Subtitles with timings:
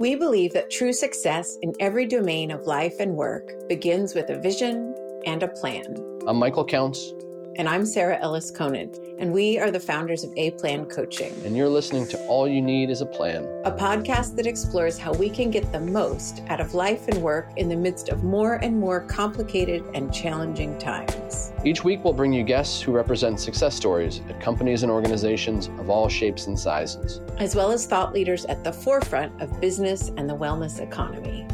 [0.00, 4.40] We believe that true success in every domain of life and work begins with a
[4.40, 4.92] vision
[5.24, 5.96] and a plan.
[6.26, 7.12] I'm Michael Counts.
[7.56, 11.32] And I'm Sarah Ellis Conant, and we are the founders of A Plan Coaching.
[11.44, 15.12] And you're listening to All You Need is a Plan, a podcast that explores how
[15.12, 18.54] we can get the most out of life and work in the midst of more
[18.54, 21.52] and more complicated and challenging times.
[21.64, 25.88] Each week, we'll bring you guests who represent success stories at companies and organizations of
[25.88, 30.28] all shapes and sizes, as well as thought leaders at the forefront of business and
[30.28, 31.46] the wellness economy.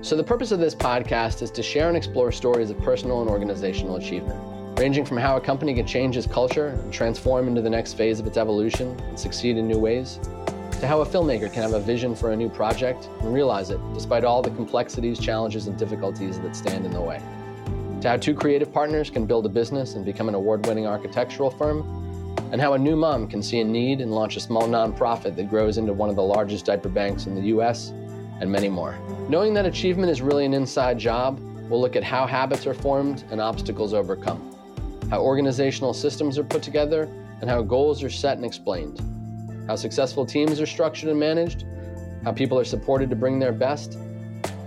[0.00, 3.28] So, the purpose of this podcast is to share and explore stories of personal and
[3.28, 7.70] organizational achievement ranging from how a company can change its culture and transform into the
[7.70, 10.20] next phase of its evolution and succeed in new ways,
[10.80, 13.80] to how a filmmaker can have a vision for a new project and realize it
[13.94, 17.22] despite all the complexities, challenges, and difficulties that stand in the way,
[18.02, 21.50] to how two creative partners can build a business and become an award winning architectural
[21.50, 21.80] firm,
[22.52, 25.48] and how a new mom can see a need and launch a small nonprofit that
[25.48, 27.94] grows into one of the largest diaper banks in the US,
[28.40, 28.98] and many more.
[29.30, 33.24] Knowing that achievement is really an inside job, we'll look at how habits are formed
[33.30, 34.55] and obstacles overcome
[35.10, 37.08] how organizational systems are put together,
[37.40, 39.00] and how goals are set and explained,
[39.66, 41.64] how successful teams are structured and managed,
[42.24, 43.98] how people are supported to bring their best,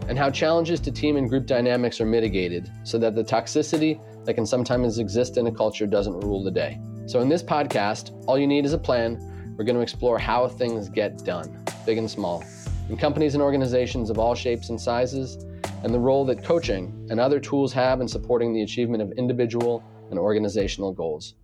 [0.08, 4.34] and how challenges to team and group dynamics are mitigated so that the toxicity that
[4.34, 6.80] can sometimes exist in a culture doesn't rule the day.
[7.06, 10.48] So, in this podcast, All You Need is a Plan, we're going to explore how
[10.48, 12.44] things get done, big and small,
[12.88, 15.44] in companies and organizations of all shapes and sizes,
[15.84, 19.84] and the role that coaching and other tools have in supporting the achievement of individual
[20.10, 21.36] and organizational goals.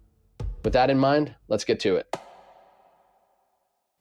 [0.63, 2.15] With that in mind, let's get to it.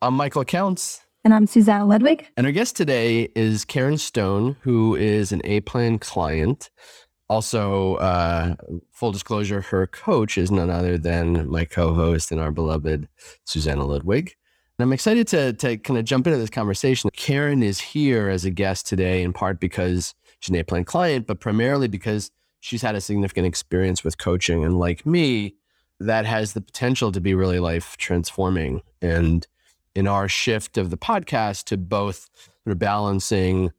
[0.03, 1.01] I'm Michael Counts.
[1.25, 2.27] And I'm Susanna Ludwig.
[2.37, 6.71] And our guest today is Karen Stone, who is an A Plan client.
[7.31, 8.55] Also, uh,
[8.93, 13.09] full disclosure, her coach is none other than my co host and our beloved
[13.47, 14.35] Susanna Ludwig.
[14.79, 17.09] And I'm excited to, to kind of jump into this conversation.
[17.15, 21.27] Karen is here as a guest today, in part because she's an A Plan client,
[21.27, 22.31] but primarily because
[22.65, 24.65] she's had a significant experience with coaching.
[24.65, 25.55] And like me,
[26.01, 28.81] that has the potential to be really life transforming.
[29.03, 29.47] And
[29.95, 32.31] in our shift of the podcast to both
[32.65, 33.71] sort of balancing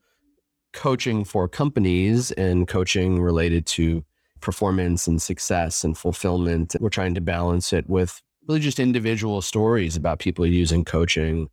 [0.71, 4.05] coaching for companies and coaching related to
[4.39, 9.95] performance and success and fulfillment, we're trying to balance it with really just individual stories
[9.95, 11.49] about people using coaching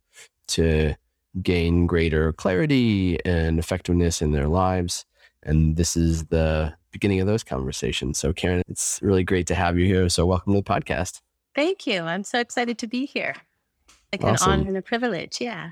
[0.49, 0.93] to
[1.41, 5.03] gain greater clarity and effectiveness in their lives.
[5.45, 8.17] And this is the beginning of those conversations.
[8.17, 10.07] So, Karen, it's really great to have you here.
[10.09, 11.21] So, welcome to the podcast.
[11.55, 12.01] Thank you.
[12.01, 13.35] I'm so excited to be here.
[14.11, 14.51] Like awesome.
[14.51, 15.41] an honor and a privilege.
[15.41, 15.71] Yeah.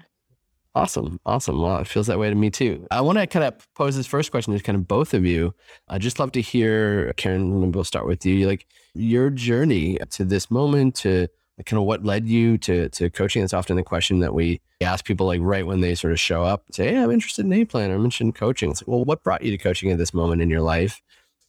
[0.74, 1.20] Awesome.
[1.26, 1.62] Awesome.
[1.62, 2.88] Well, it feels that way to me too.
[2.92, 5.54] I want to kind of pose this first question to kind of both of you.
[5.90, 10.24] I'd just love to hear, Karen, maybe we'll start with you, like your journey to
[10.24, 11.28] this moment, to
[11.66, 13.42] kind of what led you to to coaching.
[13.42, 16.44] That's often the question that we ask people like right when they sort of show
[16.44, 17.92] up, say, Hey, I'm interested in A plan.
[17.92, 18.72] I'm interested in coaching.
[18.72, 21.02] It's like, well, what brought you to coaching at this moment in your life?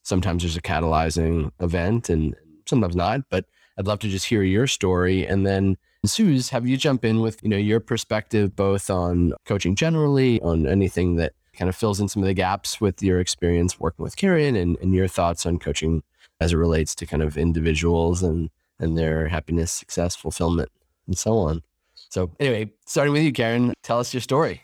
[0.03, 2.35] Sometimes there's a catalyzing event and
[2.67, 3.47] sometimes not, but
[3.79, 5.27] I'd love to just hear your story.
[5.27, 9.77] And then Suze, have you jump in with, you know, your perspective both on coaching
[9.77, 13.79] generally, on anything that kind of fills in some of the gaps with your experience
[13.79, 16.03] working with Karen and, and your thoughts on coaching
[16.41, 18.51] as it relates to kind of individuals and
[18.83, 20.71] and their happiness, success, fulfillment,
[21.07, 21.63] and so on.
[22.11, 24.61] So, anyway, starting with you, Karen, tell us your story.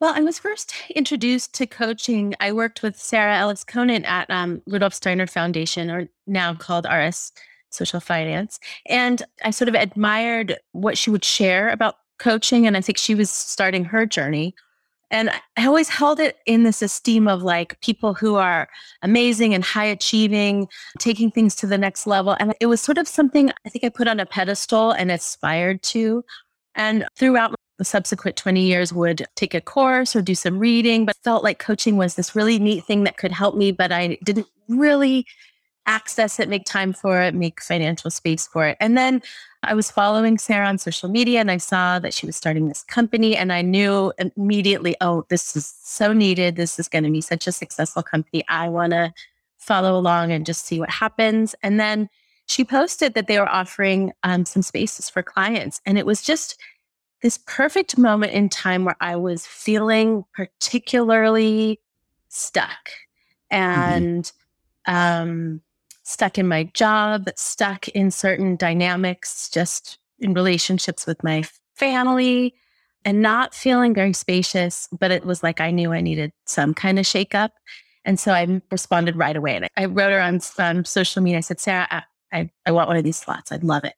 [0.00, 2.34] Well, I was first introduced to coaching.
[2.40, 7.32] I worked with Sarah Ellis Conant at um, Rudolf Steiner Foundation, or now called RSF
[7.70, 8.60] Social Finance.
[8.86, 12.66] And I sort of admired what she would share about coaching.
[12.66, 14.54] And I think she was starting her journey.
[15.12, 18.68] And I always held it in this esteem of like people who are
[19.02, 20.68] amazing and high achieving,
[20.98, 22.34] taking things to the next level.
[22.40, 25.82] And it was sort of something I think I put on a pedestal and aspired
[25.84, 26.24] to.
[26.74, 31.16] And throughout the subsequent 20 years would take a course or do some reading, but
[31.22, 34.46] felt like coaching was this really neat thing that could help me, but I didn't
[34.68, 35.26] really
[35.86, 38.76] access it, make time for it, make financial space for it.
[38.80, 39.20] And then
[39.64, 42.82] I was following Sarah on social media and I saw that she was starting this
[42.82, 46.56] company and I knew immediately, oh, this is so needed.
[46.56, 48.44] This is going to be such a successful company.
[48.48, 49.12] I want to
[49.58, 51.54] follow along and just see what happens.
[51.62, 52.08] And then
[52.46, 55.80] she posted that they were offering um, some spaces for clients.
[55.86, 56.58] And it was just
[57.22, 61.80] this perfect moment in time where I was feeling particularly
[62.28, 62.90] stuck
[63.52, 63.62] mm-hmm.
[63.62, 64.32] and
[64.88, 64.94] mm-hmm.
[64.94, 65.60] um,
[66.12, 71.42] stuck in my job, stuck in certain dynamics, just in relationships with my
[71.74, 72.54] family,
[73.04, 74.88] and not feeling very spacious.
[74.92, 77.50] But it was like I knew I needed some kind of shakeup.
[78.04, 79.56] And so I responded right away.
[79.56, 81.38] And I wrote her on, on social media.
[81.38, 83.52] I said, Sarah, I, I, I want one of these slots.
[83.52, 83.94] I'd love it.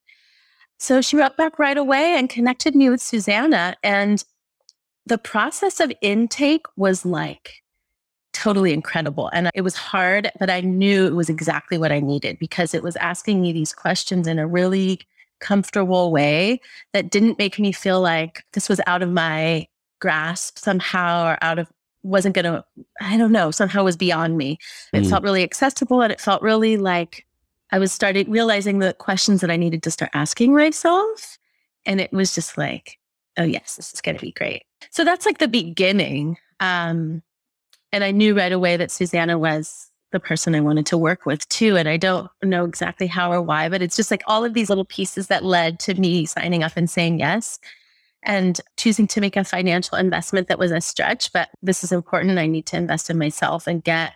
[0.78, 3.76] So she wrote back right away and connected me with Susanna.
[3.82, 4.22] And
[5.06, 7.63] the process of intake was like
[8.34, 9.30] totally incredible.
[9.32, 12.82] And it was hard, but I knew it was exactly what I needed because it
[12.82, 15.00] was asking me these questions in a really
[15.40, 16.60] comfortable way
[16.92, 19.66] that didn't make me feel like this was out of my
[20.00, 21.68] grasp somehow or out of
[22.02, 22.64] wasn't going to
[23.00, 24.58] I don't know, somehow was beyond me.
[24.92, 25.10] It mm.
[25.10, 27.24] felt really accessible and it felt really like
[27.72, 31.38] I was starting realizing the questions that I needed to start asking myself
[31.86, 32.98] and it was just like,
[33.38, 34.64] oh yes, this is going to be great.
[34.90, 36.36] So that's like the beginning.
[36.60, 37.22] Um
[37.94, 41.48] and I knew right away that Susanna was the person I wanted to work with
[41.48, 41.76] too.
[41.76, 44.68] And I don't know exactly how or why, but it's just like all of these
[44.68, 47.60] little pieces that led to me signing up and saying yes
[48.24, 51.32] and choosing to make a financial investment that was a stretch.
[51.32, 52.36] But this is important.
[52.36, 54.14] I need to invest in myself and get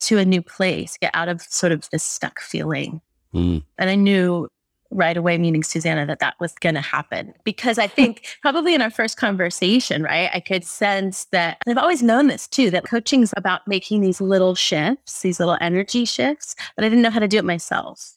[0.00, 3.02] to a new place, get out of sort of this stuck feeling.
[3.34, 3.62] Mm.
[3.76, 4.48] And I knew
[4.90, 8.82] right away meaning Susanna that that was going to happen because I think probably in
[8.82, 13.22] our first conversation, right, I could sense that I've always known this too that coaching
[13.22, 17.20] is about making these little shifts, these little energy shifts, but I didn't know how
[17.20, 18.14] to do it myself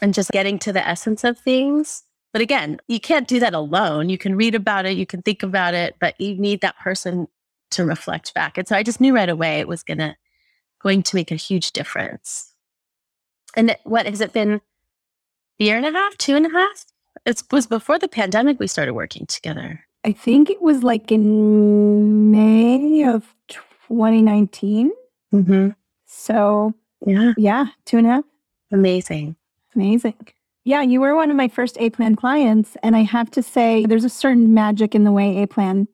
[0.00, 2.02] and just getting to the essence of things.
[2.32, 4.08] But again, you can't do that alone.
[4.08, 7.28] You can read about it, you can think about it, but you need that person
[7.72, 8.58] to reflect back.
[8.58, 10.16] And so I just knew right away it was going to
[10.82, 12.54] going to make a huge difference.
[13.56, 14.60] And what has it been
[15.62, 16.84] year and a half, two and a half.
[17.24, 19.84] It was before the pandemic we started working together.
[20.04, 24.90] I think it was like in May of 2019.
[25.32, 25.68] Mm-hmm.
[26.06, 26.74] So,
[27.06, 27.32] yeah.
[27.36, 28.24] Yeah, two and a half.
[28.72, 29.36] Amazing.
[29.74, 30.28] Amazing.
[30.64, 32.76] Yeah, you were one of my first A plan clients.
[32.82, 35.88] And I have to say, there's a certain magic in the way A plan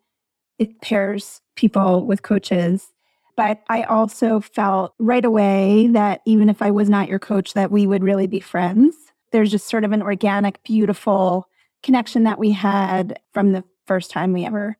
[0.59, 2.93] it pairs people with coaches.
[3.37, 7.70] But I also felt right away that even if I was not your coach, that
[7.70, 8.97] we would really be friends
[9.32, 11.48] there's just sort of an organic, beautiful
[11.82, 14.76] connection that we had from the first time we ever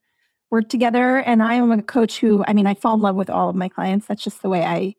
[0.51, 1.17] worked together.
[1.17, 3.55] And I am a coach who, I mean, I fall in love with all of
[3.55, 4.07] my clients.
[4.07, 4.95] That's just the way I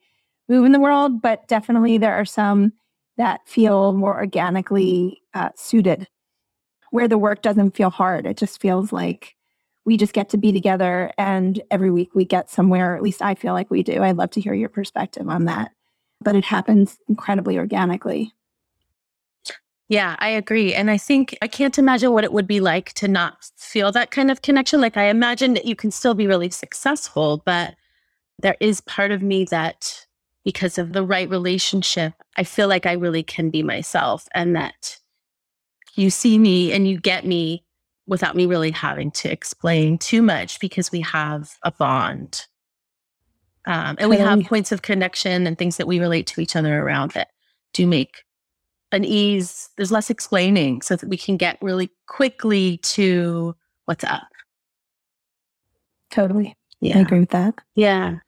[0.49, 1.21] move in the world.
[1.21, 2.73] But definitely there are some
[3.17, 6.09] that feel more organically uh, suited
[6.91, 8.27] where the work doesn't feel hard.
[8.27, 9.37] It just feels like
[9.85, 12.97] we just get to be together and every week we get somewhere.
[12.97, 14.03] At least I feel like we do.
[14.03, 15.73] I'd love to hear your perspective on that.
[16.21, 18.33] But it happens incredibly organically.
[19.91, 20.73] Yeah, I agree.
[20.73, 24.13] And I think I can't imagine what it would be like to not feel that
[24.13, 24.81] kind of connection.
[24.81, 27.75] Like I imagine that you can still be really successful, but
[28.39, 30.07] there is part of me that
[30.45, 34.97] because of the right relationship, I feel like I really can be myself and that
[35.97, 37.65] you see me and you get me
[38.07, 42.47] without me really having to explain too much because we have a bond.
[43.67, 46.81] Um, and we have points of connection and things that we relate to each other
[46.81, 47.31] around that
[47.73, 48.23] do make
[48.93, 53.55] an ease, there's less explaining so that we can get really quickly to
[53.85, 54.29] what's up.
[56.11, 56.57] Totally.
[56.81, 56.99] Yeah.
[56.99, 57.55] I agree with that.
[57.75, 58.19] Yeah.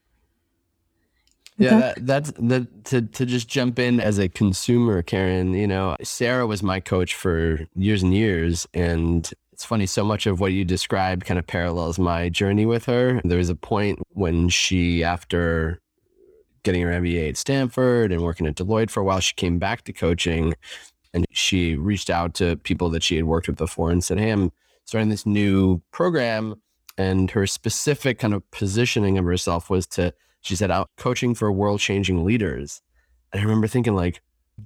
[1.59, 5.53] Yeah, that, that's the to to just jump in as a consumer, Karen.
[5.53, 9.87] You know, Sarah was my coach for years and years, and it's funny.
[9.87, 13.21] So much of what you described kind of parallels my journey with her.
[13.23, 15.81] There was a point when she, after
[16.63, 19.21] getting her MBA at Stanford and working at Deloitte for a while.
[19.21, 20.55] She came back to coaching
[21.15, 24.31] and she reached out to people that she had worked with before and said, Hey,
[24.31, 24.53] I'm
[24.85, 26.55] starting this new program.
[26.99, 31.51] And her specific kind of positioning of herself was to, she said, out coaching for
[31.51, 32.83] world changing leaders.
[33.33, 34.21] And I remember thinking, like,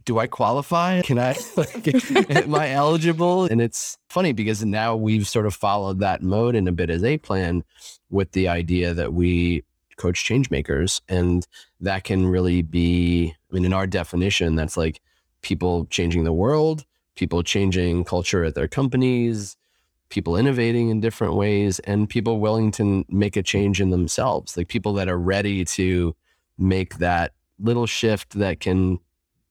[0.05, 1.03] do I qualify?
[1.03, 3.45] Can I, like, am I eligible?
[3.45, 7.05] And it's funny because now we've sort of followed that mode in a bit as
[7.05, 7.63] a plan
[8.11, 9.63] with the idea that we
[9.97, 11.01] coach change makers.
[11.09, 11.47] And
[11.81, 15.01] that can really be, I mean, in our definition, that's like
[15.43, 16.85] people changing the world,
[17.15, 19.57] people changing culture at their companies,
[20.09, 24.57] people innovating in different ways, and people willing to make a change in themselves.
[24.57, 26.15] Like people that are ready to
[26.59, 28.99] make that little shift that can,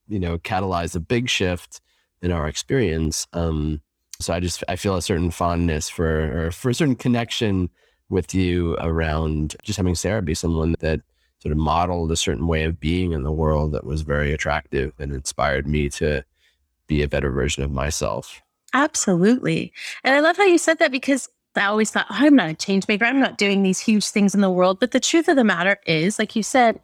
[0.07, 1.81] you know, catalyze a big shift
[2.21, 3.27] in our experience.
[3.33, 3.81] Um,
[4.19, 7.69] so I just I feel a certain fondness for or for a certain connection
[8.09, 11.01] with you around just having Sarah be someone that
[11.39, 14.93] sort of modeled a certain way of being in the world that was very attractive
[14.99, 16.23] and inspired me to
[16.87, 18.41] be a better version of myself.
[18.73, 19.71] Absolutely.
[20.03, 22.53] And I love how you said that because I always thought, oh, I'm not a
[22.53, 23.05] change maker.
[23.05, 24.79] I'm not doing these huge things in the world.
[24.79, 26.79] But the truth of the matter is, like you said,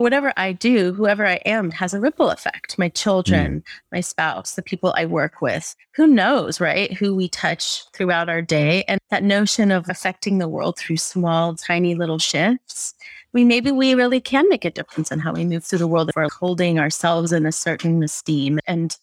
[0.00, 2.78] whatever I do, whoever I am has a ripple effect.
[2.78, 3.64] My children, mm.
[3.92, 6.90] my spouse, the people I work with, who knows, right?
[6.94, 8.82] Who we touch throughout our day.
[8.88, 12.94] And that notion of affecting the world through small, tiny little shifts.
[13.34, 16.08] We maybe we really can make a difference in how we move through the world
[16.08, 18.96] if we're holding ourselves in a certain esteem and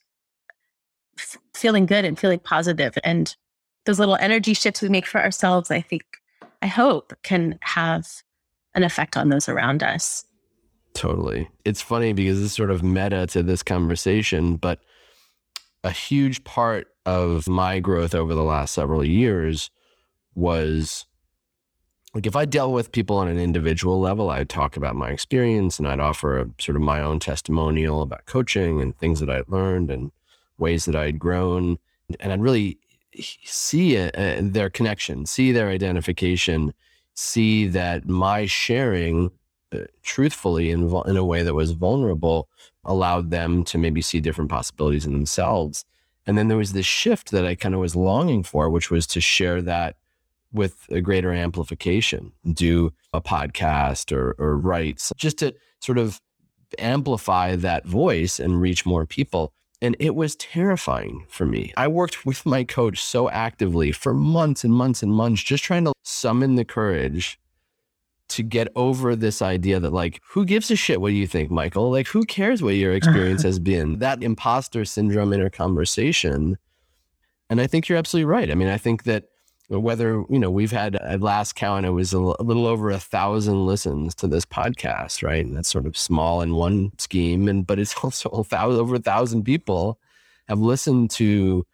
[1.19, 2.97] f- feeling good and feeling positive.
[3.03, 3.35] And
[3.85, 6.03] those little energy shifts we make for ourselves, I think
[6.63, 8.07] I hope can have
[8.73, 10.26] an effect on those around us.
[10.97, 11.47] Totally.
[11.63, 14.79] It's funny because it's sort of meta to this conversation, but
[15.83, 19.69] a huge part of my growth over the last several years
[20.33, 21.05] was
[22.15, 25.77] like if I dealt with people on an individual level, I'd talk about my experience
[25.77, 29.47] and I'd offer a, sort of my own testimonial about coaching and things that I'd
[29.49, 30.11] learned and
[30.57, 31.77] ways that I'd grown.
[32.19, 32.79] And I'd really
[33.43, 36.73] see their connection, see their identification,
[37.13, 39.29] see that my sharing
[39.73, 42.47] Uh, truthfully in, in a way that was vulnerable
[42.85, 45.83] allowed them to maybe see different possibilities in themselves.
[46.25, 49.05] And then there was this shift that I kind of was longing for, which was
[49.07, 49.97] to share that
[50.53, 56.21] with a greater amplification, do a podcast or, or write, just to sort of
[56.79, 59.51] amplify that voice and reach more people.
[59.81, 61.73] And it was terrifying for me.
[61.75, 65.83] I worked with my coach so actively for months and months and months, just trying
[65.83, 67.37] to summon the courage
[68.29, 71.91] to get over this idea that, like, who gives a shit what you think, Michael?
[71.91, 73.99] Like, who cares what your experience has been?
[73.99, 76.57] That imposter syndrome in a conversation.
[77.49, 78.51] And I think you're absolutely right.
[78.51, 79.25] I mean, I think that
[79.69, 83.65] whether you know we've had at last count it was a, little over a thousand
[83.65, 87.77] listens to this podcast right and that's sort of small in one scheme and but
[87.77, 89.99] it's also a thousand, over a thousand people
[90.47, 91.65] have listened to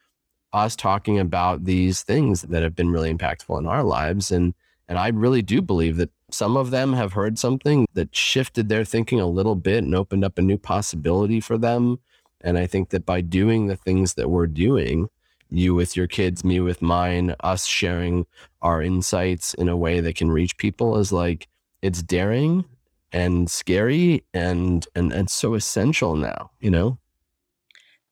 [0.54, 4.54] us talking about these things that have been really impactful in our lives and
[4.88, 8.84] and I really do believe that some of them have heard something that shifted their
[8.84, 12.00] thinking a little bit and opened up a new possibility for them
[12.44, 15.10] and I think that by doing the things that we're doing
[15.50, 18.26] you with your kids, me with mine, us sharing
[18.62, 21.48] our insights in a way that can reach people is like
[21.82, 22.66] it's daring
[23.12, 26.98] and scary and and and so essential now, you know?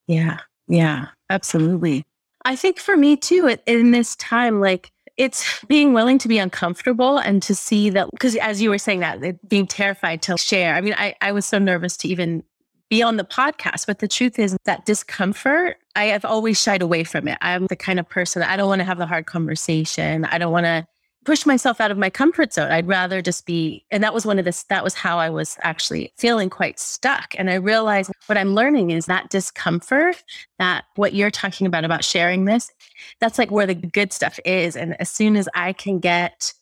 [0.08, 0.40] Yeah.
[0.68, 2.06] Yeah, absolutely.
[2.46, 7.18] I think for me too, in this time, like it's being willing to be uncomfortable
[7.20, 10.82] and to see that because as you were saying that being terrified to share i
[10.82, 12.44] mean I, I was so nervous to even
[12.92, 13.88] be on the podcast.
[13.88, 17.38] But the truth is that discomfort, I have always shied away from it.
[17.42, 20.26] I'm the kind of person that I don't want to have the hard conversation.
[20.26, 20.86] I don't want to
[21.24, 22.72] push myself out of my comfort zone.
[22.72, 25.58] I'd rather just be, and that was one of this, that was how I was
[25.62, 27.36] actually feeling quite stuck.
[27.38, 30.24] And I realized what I'm learning is that discomfort,
[30.58, 32.72] that what you're talking about, about sharing this,
[33.20, 34.76] that's like where the good stuff is.
[34.76, 36.54] And as soon as I can get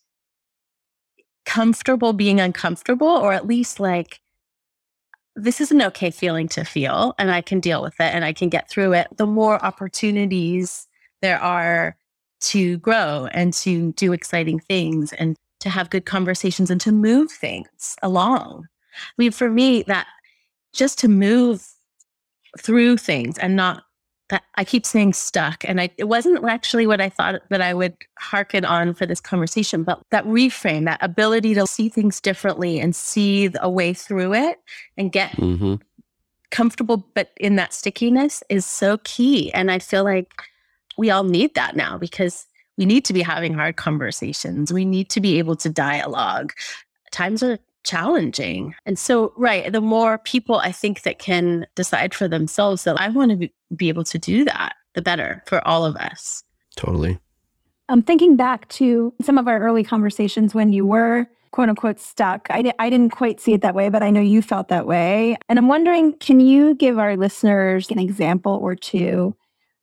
[1.46, 4.20] comfortable being uncomfortable, or at least like,
[5.36, 8.34] this is an okay feeling to feel and I can deal with it and I
[8.34, 10.86] can get through it, the more opportunities
[11.22, 11.96] there are
[12.41, 17.31] to grow and to do exciting things and to have good conversations and to move
[17.31, 18.67] things along.
[18.96, 20.08] I mean, for me, that
[20.74, 21.67] just to move
[22.58, 23.84] through things and not
[24.29, 25.63] that I keep saying stuck.
[25.67, 29.19] And I, it wasn't actually what I thought that I would hearken on for this
[29.19, 34.36] conversation, but that reframe, that ability to see things differently and see a way through
[34.36, 34.60] it
[34.98, 35.75] and get mm-hmm.
[36.51, 39.51] comfortable, but in that stickiness is so key.
[39.53, 40.31] And I feel like
[41.00, 42.46] we all need that now because
[42.77, 44.72] we need to be having hard conversations.
[44.72, 46.51] We need to be able to dialogue.
[47.12, 48.75] Times are challenging.
[48.86, 53.08] And so, right, the more people I think that can decide for themselves that I
[53.08, 56.44] want to be able to do that, the better for all of us.
[56.75, 57.18] Totally.
[57.88, 62.48] I'm thinking back to some of our early conversations when you were quote unquote stuck.
[62.50, 64.86] I, di- I didn't quite see it that way, but I know you felt that
[64.86, 65.38] way.
[65.48, 69.36] And I'm wondering can you give our listeners an example or two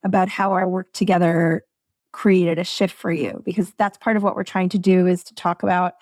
[0.05, 1.65] about how our work together
[2.13, 3.43] created a shift for you?
[3.45, 5.95] Because that's part of what we're trying to do is to talk about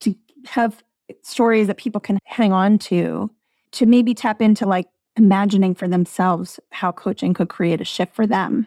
[0.00, 0.14] to
[0.46, 0.82] have
[1.22, 3.30] stories that people can hang on to
[3.72, 8.26] to maybe tap into like imagining for themselves how coaching could create a shift for
[8.26, 8.66] them.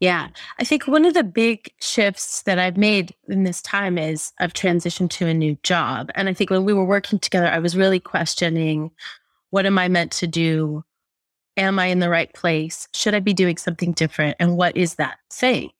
[0.00, 0.28] Yeah.
[0.58, 4.52] I think one of the big shifts that I've made in this time is I've
[4.52, 6.10] transitioned to a new job.
[6.14, 8.90] And I think when we were working together, I was really questioning
[9.50, 10.84] what am I meant to do?
[11.56, 12.88] Am I in the right place?
[12.94, 14.36] Should I be doing something different?
[14.38, 15.70] And what is that thing?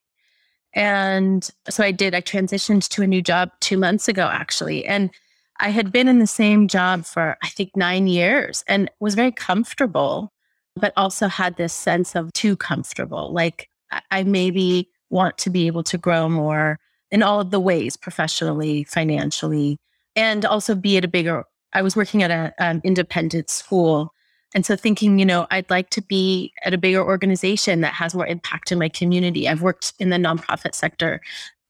[0.73, 2.15] And so I did.
[2.15, 4.87] I transitioned to a new job two months ago, actually.
[4.87, 5.11] And
[5.59, 9.33] I had been in the same job for, I think, nine years and was very
[9.33, 10.33] comfortable,
[10.75, 13.33] but also had this sense of too comfortable.
[13.33, 13.71] Like
[14.11, 16.79] I maybe want to be able to grow more
[17.11, 19.79] in all of the ways professionally, financially,
[20.15, 21.45] and also be at a bigger.
[21.73, 24.13] I was working at an um, independent school.
[24.55, 28.15] And so thinking, you know, I'd like to be at a bigger organization that has
[28.15, 29.49] more impact in my community.
[29.49, 31.21] I've worked in the nonprofit sector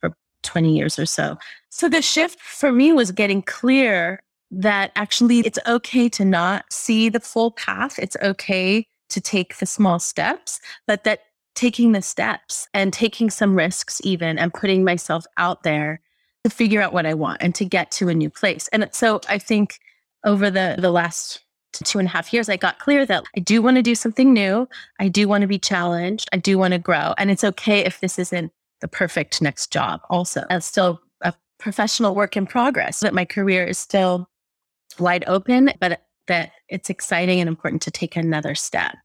[0.00, 1.38] for 20 years or so.
[1.70, 7.08] So the shift for me was getting clear that actually it's okay to not see
[7.08, 7.98] the full path.
[7.98, 11.20] It's okay to take the small steps, but that
[11.54, 16.00] taking the steps and taking some risks, even and putting myself out there
[16.44, 18.68] to figure out what I want and to get to a new place.
[18.68, 19.80] And so I think
[20.24, 21.40] over the the last
[21.84, 24.32] two and a half years, I got clear that I do want to do something
[24.32, 24.68] new.
[25.00, 26.28] I do want to be challenged.
[26.32, 27.14] I do want to grow.
[27.18, 30.44] And it's okay if this isn't the perfect next job, also.
[30.50, 34.28] It's still a professional work in progress, that my career is still
[34.98, 38.96] wide open, but that it's exciting and important to take another step.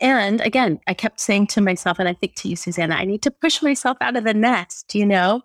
[0.00, 3.22] And again, I kept saying to myself, and I think to you, Susanna, I need
[3.22, 5.42] to push myself out of the nest, you know?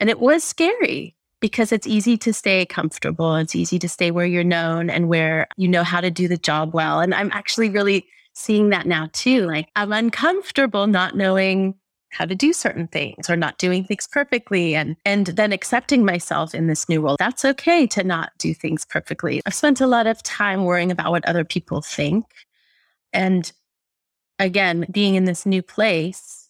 [0.00, 1.13] And it was scary
[1.44, 3.36] because it's easy to stay comfortable.
[3.36, 6.38] It's easy to stay where you're known and where you know how to do the
[6.38, 7.00] job well.
[7.00, 9.44] And I'm actually really seeing that now too.
[9.44, 11.74] Like I'm uncomfortable not knowing
[12.08, 16.54] how to do certain things or not doing things perfectly and and then accepting myself
[16.54, 20.06] in this new role that's okay to not do things perfectly i've spent a lot
[20.06, 22.24] of time worrying about what other people think
[23.12, 23.50] and
[24.38, 26.43] again being in this new place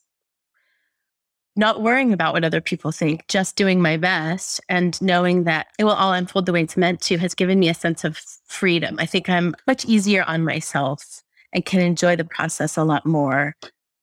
[1.57, 5.85] not worrying about what other people think, just doing my best and knowing that it
[5.85, 8.97] will all unfold the way it's meant to has given me a sense of freedom.
[8.99, 13.55] I think I'm much easier on myself and can enjoy the process a lot more.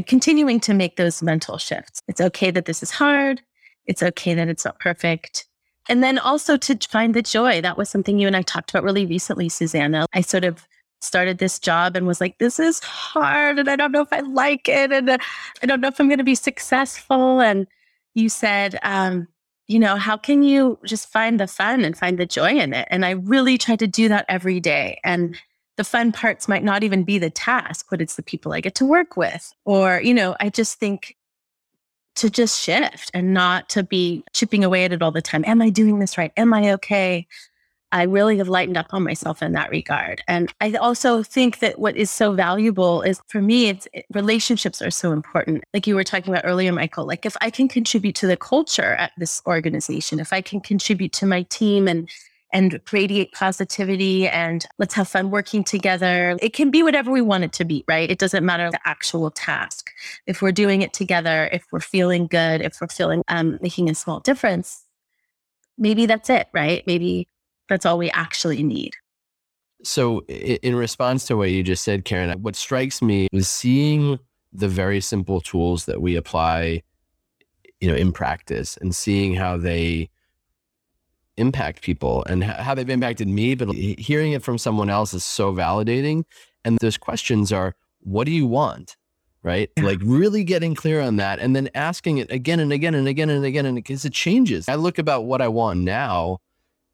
[0.07, 2.01] Continuing to make those mental shifts.
[2.07, 3.41] It's okay that this is hard.
[3.85, 5.45] It's okay that it's not perfect.
[5.89, 7.61] And then also to find the joy.
[7.61, 10.05] That was something you and I talked about really recently, Susanna.
[10.13, 10.67] I sort of
[11.01, 14.19] started this job and was like, this is hard and I don't know if I
[14.21, 15.17] like it and uh,
[15.61, 17.41] I don't know if I'm going to be successful.
[17.41, 17.67] And
[18.13, 19.27] you said, um,
[19.67, 22.87] you know, how can you just find the fun and find the joy in it?
[22.91, 24.99] And I really try to do that every day.
[25.03, 25.37] And
[25.77, 28.75] the fun parts might not even be the task, but it's the people I get
[28.75, 29.53] to work with.
[29.65, 31.15] Or, you know, I just think
[32.15, 35.43] to just shift and not to be chipping away at it all the time.
[35.47, 36.33] Am I doing this right?
[36.35, 37.25] Am I okay?
[37.91, 40.21] I really have lightened up on myself in that regard.
[40.27, 44.81] And I also think that what is so valuable is for me, it's it, relationships
[44.81, 45.63] are so important.
[45.73, 48.95] Like you were talking about earlier, Michael, like if I can contribute to the culture
[48.95, 52.09] at this organization, if I can contribute to my team and
[52.53, 56.37] and radiate positivity and let's have fun working together.
[56.41, 58.09] It can be whatever we want it to be, right?
[58.09, 59.91] It doesn't matter the actual task.
[60.27, 63.95] If we're doing it together, if we're feeling good, if we're feeling um, making a
[63.95, 64.83] small difference,
[65.77, 66.83] maybe that's it, right?
[66.85, 67.27] Maybe
[67.71, 68.97] that's all we actually need.
[69.81, 74.19] So, in response to what you just said, Karen, uh, what strikes me is seeing
[74.51, 76.83] the very simple tools that we apply,
[77.79, 80.09] you know, in practice, and seeing how they
[81.37, 83.55] impact people and how they've impacted me.
[83.55, 86.25] But hearing it from someone else is so validating.
[86.65, 88.97] And those questions are, "What do you want?"
[89.43, 89.71] Right?
[89.77, 89.85] Yeah.
[89.85, 93.29] Like really getting clear on that, and then asking it again and again and again
[93.29, 94.67] and again, and because it changes.
[94.67, 96.39] I look about what I want now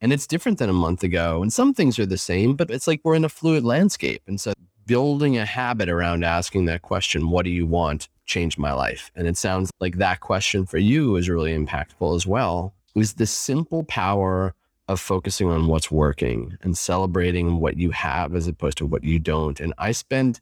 [0.02, 1.42] and it's different than a month ago.
[1.42, 4.22] And some things are the same, but it's like we're in a fluid landscape.
[4.28, 4.54] And so
[4.86, 9.12] building a habit around asking that question, what do you want, changed my life.
[9.16, 12.74] And it sounds like that question for you is really impactful as well.
[12.96, 14.54] Is the simple power
[14.88, 19.20] of focusing on what's working and celebrating what you have as opposed to what you
[19.20, 19.60] don't.
[19.60, 20.40] And I spend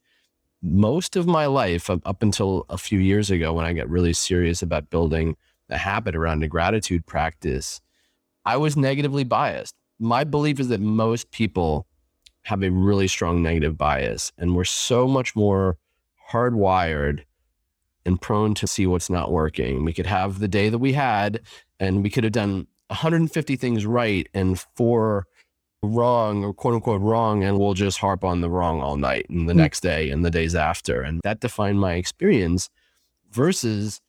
[0.61, 4.61] most of my life up until a few years ago when I got really serious
[4.61, 5.35] about building
[5.69, 7.81] a habit around a gratitude practice
[8.45, 9.75] I was negatively biased.
[9.99, 11.87] My belief is that most people
[12.43, 15.77] have a really strong negative bias, and we're so much more
[16.31, 17.23] hardwired
[18.05, 19.83] and prone to see what's not working.
[19.83, 21.41] We could have the day that we had,
[21.79, 25.25] and we could have done 150 things right and four
[25.81, 29.49] wrong or quote unquote wrong, and we'll just harp on the wrong all night and
[29.49, 29.57] the mm.
[29.57, 31.01] next day and the days after.
[31.01, 32.69] And that defined my experience
[33.31, 34.01] versus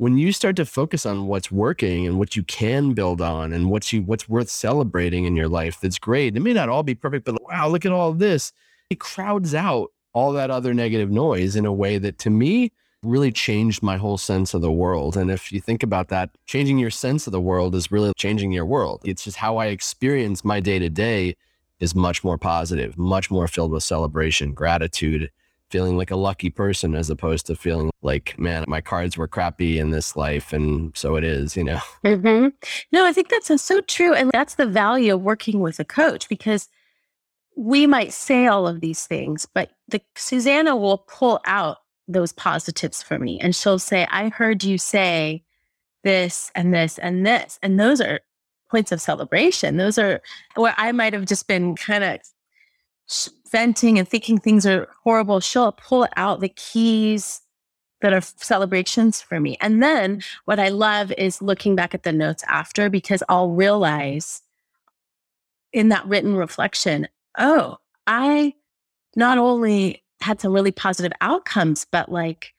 [0.00, 3.68] when you start to focus on what's working and what you can build on and
[3.68, 6.94] what's you what's worth celebrating in your life that's great it may not all be
[6.94, 8.50] perfect but wow look at all this
[8.88, 13.30] it crowds out all that other negative noise in a way that to me really
[13.30, 15.16] changed my whole sense of the world.
[15.16, 18.52] And if you think about that changing your sense of the world is really changing
[18.52, 19.00] your world.
[19.04, 21.36] It's just how i experience my day to day
[21.78, 25.30] is much more positive much more filled with celebration gratitude
[25.70, 29.78] feeling like a lucky person as opposed to feeling like, man, my cards were crappy
[29.78, 30.52] in this life.
[30.52, 31.80] And so it is, you know?
[32.04, 32.48] Mm-hmm.
[32.92, 34.14] No, I think that's so true.
[34.14, 36.68] And that's the value of working with a coach because
[37.56, 41.78] we might say all of these things, but the Susanna will pull out
[42.08, 43.38] those positives for me.
[43.38, 45.44] And she'll say, I heard you say
[46.02, 47.58] this and this and this.
[47.62, 48.20] And those are
[48.70, 49.76] points of celebration.
[49.76, 50.20] Those are
[50.54, 52.20] where I might have just been kind of
[53.50, 57.42] venting and thinking things are horrible, she'll pull out the keys
[58.00, 59.56] that are celebrations for me.
[59.60, 64.42] And then what I love is looking back at the notes after because I'll realize
[65.72, 67.08] in that written reflection,
[67.38, 68.54] oh, I
[69.16, 72.54] not only had some really positive outcomes, but like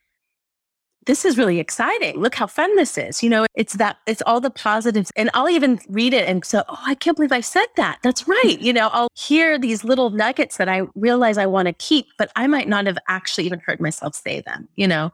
[1.07, 2.19] this is really exciting.
[2.19, 3.23] Look how fun this is.
[3.23, 5.11] You know, it's that, it's all the positives.
[5.15, 7.99] And I'll even read it and say, oh, I can't believe I said that.
[8.03, 8.59] That's right.
[8.61, 12.31] You know, I'll hear these little nuggets that I realize I want to keep, but
[12.35, 15.11] I might not have actually even heard myself say them, you know?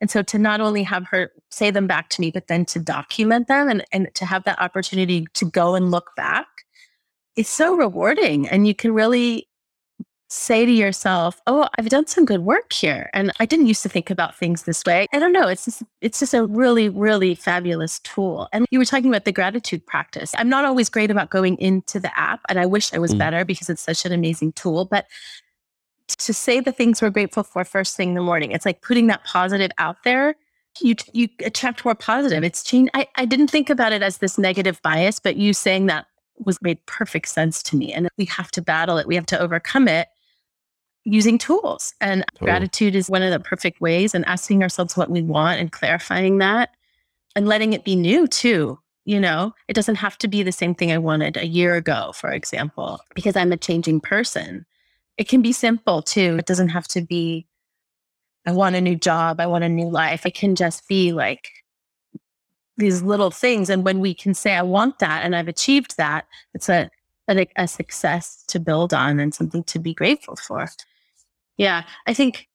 [0.00, 2.80] And so to not only have her say them back to me, but then to
[2.80, 6.46] document them and, and to have that opportunity to go and look back,
[7.36, 8.48] it's so rewarding.
[8.48, 9.47] And you can really
[10.28, 13.88] say to yourself, "Oh, I've done some good work here, and I didn't used to
[13.88, 15.48] think about things this way." I don't know.
[15.48, 18.48] It's just it's just a really really fabulous tool.
[18.52, 20.34] And you were talking about the gratitude practice.
[20.36, 23.18] I'm not always great about going into the app, and I wish I was mm.
[23.18, 24.84] better because it's such an amazing tool.
[24.84, 25.06] But
[26.08, 29.06] to say the things we're grateful for first thing in the morning, it's like putting
[29.08, 30.36] that positive out there.
[30.80, 32.44] You you attract more positive.
[32.44, 32.90] It's changed.
[32.94, 36.06] I, I didn't think about it as this negative bias, but you saying that
[36.44, 37.92] was made perfect sense to me.
[37.92, 39.06] And we have to battle it.
[39.06, 40.08] We have to overcome it
[41.12, 41.94] using tools.
[42.00, 42.46] And totally.
[42.46, 46.38] gratitude is one of the perfect ways and asking ourselves what we want and clarifying
[46.38, 46.70] that
[47.34, 48.78] and letting it be new too.
[49.04, 52.12] You know, it doesn't have to be the same thing I wanted a year ago,
[52.14, 54.66] for example, because I'm a changing person.
[55.16, 56.36] It can be simple too.
[56.38, 57.46] It doesn't have to be,
[58.46, 60.26] I want a new job, I want a new life.
[60.26, 61.48] It can just be like
[62.76, 63.70] these little things.
[63.70, 66.90] And when we can say, I want that and I've achieved that, it's a,
[67.28, 70.68] a, a success to build on and something to be grateful for.
[71.58, 72.48] Yeah, I think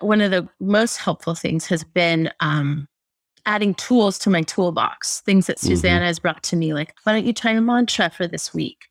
[0.00, 2.88] one of the most helpful things has been um,
[3.46, 5.68] adding tools to my toolbox, things that mm-hmm.
[5.68, 6.06] Susanna mm-hmm.
[6.06, 8.86] has brought to me, like, why don't you try a mantra for this week?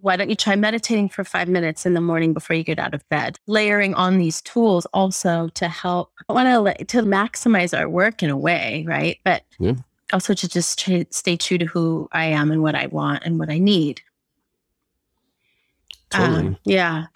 [0.00, 2.94] Why don't you try meditating for five minutes in the morning before you get out
[2.94, 3.36] of bed?
[3.48, 8.30] Layering on these tools also to help, I want to to maximize our work in
[8.30, 9.18] a way, right?
[9.24, 9.74] But yeah.
[10.12, 13.40] also to just try, stay true to who I am and what I want and
[13.40, 14.00] what I need.
[16.10, 16.38] Totally.
[16.38, 17.06] Um, yeah.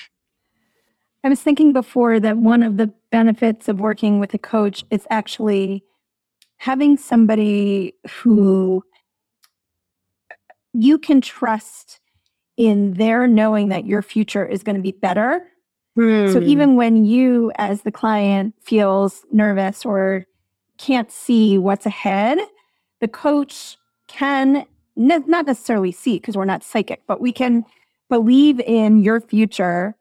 [1.25, 5.07] I was thinking before that one of the benefits of working with a coach is
[5.09, 5.85] actually
[6.57, 8.83] having somebody who
[10.73, 12.01] you can trust
[12.57, 15.47] in their knowing that your future is going to be better.
[15.99, 16.33] Mm.
[16.33, 16.47] So hmm.
[16.47, 20.27] even when you, as the client, feels nervous or
[20.79, 22.39] can't see what's ahead,
[23.01, 23.77] the coach
[24.09, 27.65] can not necessarily see because we're not psychic, but we can
[28.09, 29.97] believe in your future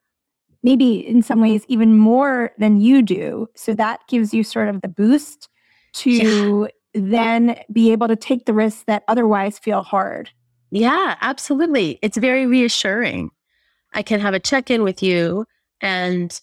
[0.64, 3.48] maybe in some ways even more than you do.
[3.56, 5.50] So that gives you sort of the boost
[5.94, 7.02] to yeah.
[7.02, 10.30] then be able to take the risks that otherwise feel hard.
[10.72, 12.00] Yeah, absolutely.
[12.02, 13.32] It's very reassuring.
[13.94, 15.46] I can have a check in with you
[15.82, 16.40] and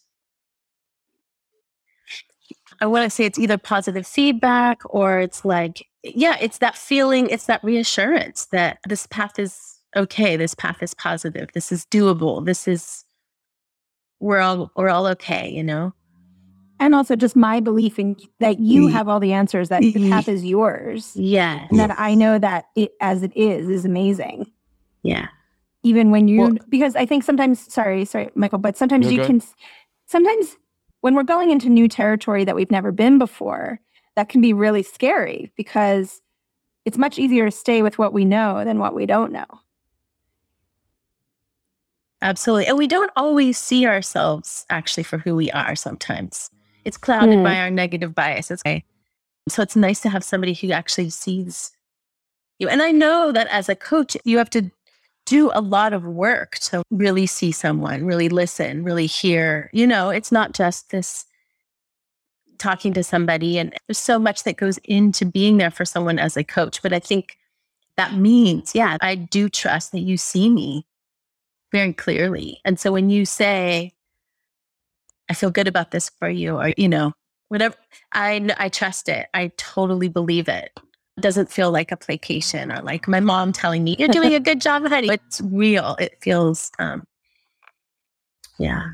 [2.81, 7.29] I want to say it's either positive feedback or it's like, yeah, it's that feeling,
[7.29, 12.45] it's that reassurance that this path is okay, this path is positive, this is doable,
[12.45, 13.05] this is
[14.21, 15.95] we're all we're all okay, you know.
[16.81, 20.29] And also just my belief in that you have all the answers, that the path
[20.29, 21.13] is yours.
[21.17, 21.67] Yeah.
[21.71, 24.47] And that I know that it as it is is amazing.
[25.03, 25.29] Yeah.
[25.83, 29.43] Even when you well, because I think sometimes sorry, sorry, Michael, but sometimes you can
[30.07, 30.57] sometimes
[31.01, 33.81] when we're going into new territory that we've never been before,
[34.17, 36.21] that can be really scary because
[36.85, 39.47] it's much easier to stay with what we know than what we don't know.
[42.21, 42.67] Absolutely.
[42.67, 46.51] And we don't always see ourselves actually for who we are sometimes.
[46.85, 47.45] It's clouded mm.
[47.45, 48.61] by our negative biases.
[48.67, 48.85] Okay.
[49.49, 51.71] So it's nice to have somebody who actually sees
[52.59, 52.69] you.
[52.69, 54.71] And I know that as a coach, you have to
[55.27, 59.71] do a lot of work to really see someone, really listen, really hear.
[59.73, 61.25] You know, it's not just this
[62.59, 63.59] talking to somebody.
[63.59, 66.83] And there's so much that goes into being there for someone as a coach.
[66.83, 67.39] But I think
[67.97, 70.85] that means, yeah, I do trust that you see me
[71.73, 72.61] very clearly.
[72.65, 73.93] And so when you say,
[75.29, 77.13] I feel good about this for you, or, you know,
[77.49, 77.75] whatever,
[78.13, 79.29] I, I trust it.
[79.35, 80.71] I totally believe it.
[81.17, 84.41] It doesn't feel like a placation or like my mom telling me, you're doing a
[84.49, 85.09] good job, honey.
[85.09, 85.97] It's real.
[85.99, 87.05] It feels, um,
[88.59, 88.91] yeah.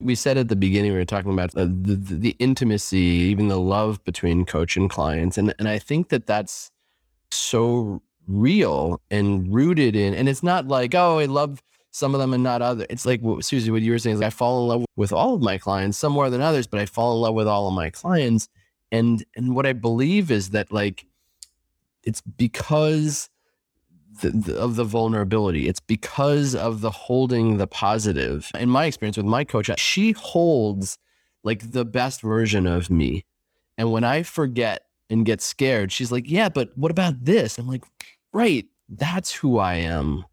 [0.00, 3.58] We said at the beginning, we were talking about the, the, the intimacy, even the
[3.58, 5.38] love between coach and clients.
[5.38, 6.70] And, and I think that that's
[7.30, 12.32] so real and rooted in, and it's not like, oh, I love some of them
[12.32, 12.86] and not other.
[12.90, 15.12] It's like what, Susie, what you were saying is like, I fall in love with
[15.12, 17.68] all of my clients, some more than others, but I fall in love with all
[17.68, 18.48] of my clients.
[18.92, 21.06] And and what I believe is that like
[22.04, 23.28] it's because
[24.20, 25.68] the, the, of the vulnerability.
[25.68, 28.50] It's because of the holding the positive.
[28.58, 30.98] In my experience with my coach, she holds
[31.44, 33.24] like the best version of me.
[33.76, 37.68] And when I forget and get scared, she's like, "Yeah, but what about this?" I'm
[37.68, 37.84] like,
[38.32, 40.24] right, that's who I am.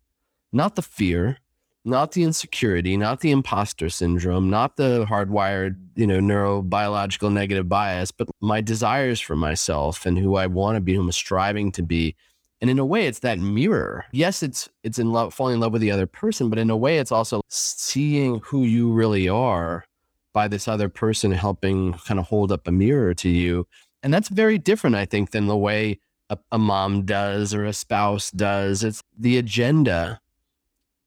[0.51, 1.39] Not the fear,
[1.83, 8.11] not the insecurity, not the imposter syndrome, not the hardwired, you know, neurobiological negative bias,
[8.11, 11.83] but my desires for myself and who I want to be, who I'm striving to
[11.83, 12.15] be.
[12.61, 14.05] And in a way, it's that mirror.
[14.11, 16.77] Yes, it's it's in love, falling in love with the other person, but in a
[16.77, 19.85] way, it's also seeing who you really are
[20.33, 23.67] by this other person helping kind of hold up a mirror to you.
[24.01, 25.99] And that's very different, I think, than the way
[26.29, 28.83] a, a mom does or a spouse does.
[28.83, 30.19] It's the agenda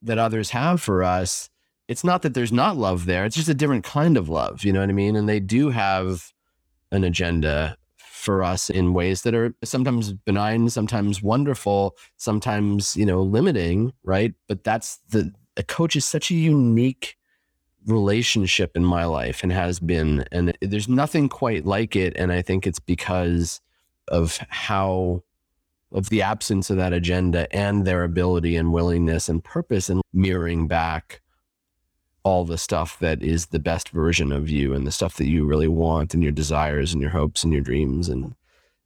[0.03, 1.51] that others have for us,
[1.89, 3.25] it's not that there's not love there.
[3.25, 4.65] It's just a different kind of love.
[4.65, 5.17] You know what I mean?
[5.17, 6.33] And they do have
[6.93, 13.23] an agenda for us in ways that are sometimes benign, sometimes wonderful, sometimes, you know,
[13.23, 14.35] limiting, right?
[14.49, 17.17] But that's the, a coach is such a unique
[17.87, 20.25] relationship in my life and has been.
[20.31, 22.13] And there's nothing quite like it.
[22.17, 23.61] And I think it's because
[24.09, 25.23] of how
[25.92, 30.66] of the absence of that agenda and their ability and willingness and purpose and mirroring
[30.68, 31.23] back
[32.25, 35.47] all the stuff that is the best version of you and the stuff that you
[35.47, 38.35] really want and your desires and your hopes and your dreams and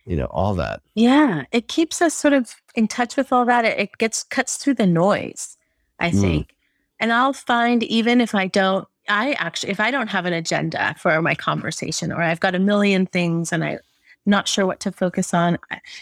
[0.04, 3.64] you know all that yeah it keeps us sort of in touch with all that
[3.64, 5.56] it, it gets cuts through the noise
[5.98, 6.20] i mm.
[6.20, 6.54] think mm.
[7.00, 10.94] and i'll find even if i don't i actually if i don't have an agenda
[10.98, 13.78] for my conversation or i've got a million things and i'm
[14.26, 15.58] not sure what to focus on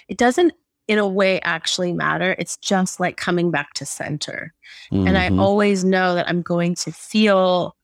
[0.08, 0.52] it doesn't
[0.90, 2.34] in a way actually matter.
[2.36, 4.52] It's just like coming back to center.
[4.90, 5.06] Mm-hmm.
[5.06, 5.38] And I mm-hmm.
[5.38, 7.76] always know that I'm going to feel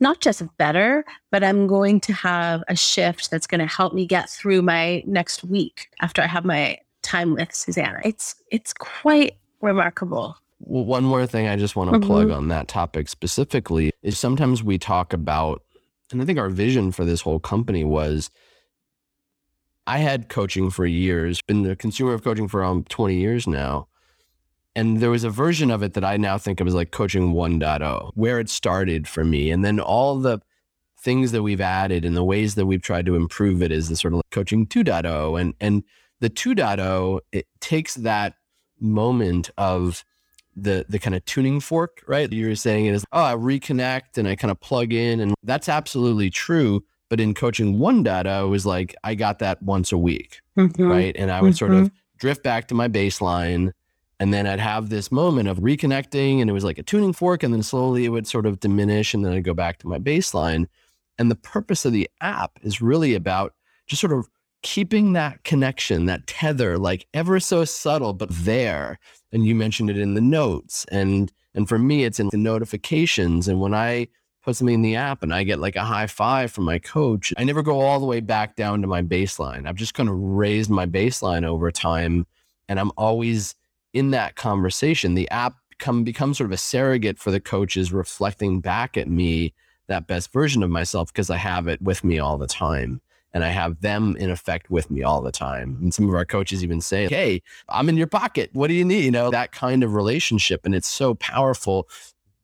[0.00, 4.06] not just better, but I'm going to have a shift that's going to help me
[4.06, 8.00] get through my next week after I have my time with Susanna.
[8.04, 10.38] It's it's quite remarkable.
[10.60, 12.06] Well, one more thing I just want to mm-hmm.
[12.06, 15.62] plug on that topic specifically is sometimes we talk about,
[16.10, 18.30] and I think our vision for this whole company was
[19.86, 23.88] I had coaching for years, been the consumer of coaching for um, 20 years now.
[24.74, 27.32] And there was a version of it that I now think of as like coaching
[27.32, 29.50] 1.0, where it started for me.
[29.50, 30.40] And then all the
[30.98, 33.96] things that we've added and the ways that we've tried to improve it is the
[33.96, 35.40] sort of like coaching 2.0.
[35.40, 35.82] And, and
[36.20, 38.34] the 2.0, it takes that
[38.80, 40.04] moment of
[40.56, 42.32] the the kind of tuning fork, right?
[42.32, 45.20] You were saying it is, oh, I reconnect and I kind of plug in.
[45.20, 46.82] And that's absolutely true.
[47.08, 50.82] But in coaching 1.0, data, it was like I got that once a week, mm-hmm.
[50.82, 51.14] right?
[51.16, 51.56] And I would mm-hmm.
[51.56, 51.96] sort of mm-hmm.
[52.18, 53.72] drift back to my baseline.
[54.18, 57.42] And then I'd have this moment of reconnecting, and it was like a tuning fork.
[57.42, 59.98] And then slowly it would sort of diminish, and then I'd go back to my
[59.98, 60.66] baseline.
[61.18, 63.54] And the purpose of the app is really about
[63.86, 64.28] just sort of
[64.62, 68.98] keeping that connection, that tether, like ever so subtle, but there.
[69.32, 70.84] And you mentioned it in the notes.
[70.90, 73.48] And and for me, it's in the notifications.
[73.48, 74.08] And when I
[74.46, 77.34] put something in the app and I get like a high five from my coach,
[77.36, 79.66] I never go all the way back down to my baseline.
[79.66, 82.26] I've just kind of raised my baseline over time.
[82.68, 83.56] And I'm always
[83.92, 85.14] in that conversation.
[85.14, 89.52] The app come becomes sort of a surrogate for the coaches reflecting back at me
[89.88, 93.00] that best version of myself because I have it with me all the time.
[93.32, 95.76] And I have them in effect with me all the time.
[95.82, 98.50] And some of our coaches even say, Hey, I'm in your pocket.
[98.52, 99.04] What do you need?
[99.04, 100.64] You know, that kind of relationship.
[100.64, 101.88] And it's so powerful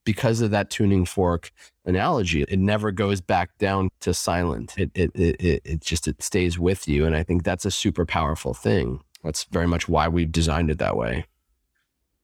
[0.04, 1.52] because of that tuning fork
[1.84, 6.58] analogy it never goes back down to silent it, it it it just it stays
[6.58, 10.32] with you and i think that's a super powerful thing that's very much why we've
[10.32, 11.26] designed it that way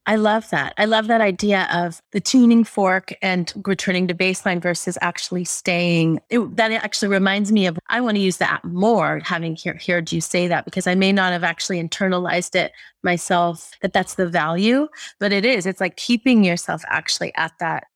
[0.09, 0.73] I love that.
[0.79, 6.19] I love that idea of the tuning fork and returning to baseline versus actually staying.
[6.31, 10.11] It, that actually reminds me of I want to use that more, having hear, heard
[10.11, 14.27] you say that, because I may not have actually internalized it myself that that's the
[14.27, 14.89] value,
[15.21, 15.67] but it is.
[15.67, 17.88] It's like keeping yourself actually at that.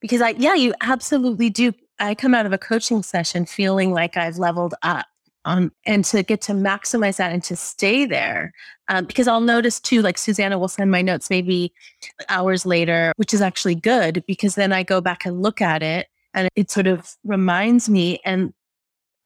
[0.00, 1.72] Because I, yeah, you absolutely do.
[1.98, 5.06] I come out of a coaching session feeling like I've leveled up
[5.46, 8.52] um, and to get to maximize that and to stay there.
[8.88, 11.72] Um, because I'll notice too, like Susanna will send my notes maybe
[12.28, 16.08] hours later, which is actually good because then I go back and look at it
[16.34, 18.52] and it sort of reminds me and